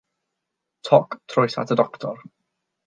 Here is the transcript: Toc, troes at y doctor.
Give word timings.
Toc, 0.89 1.15
troes 1.35 1.59
at 1.65 1.77
y 1.77 1.81
doctor. 1.85 2.19